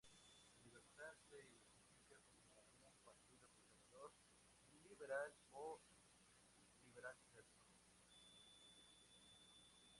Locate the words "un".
2.89-2.97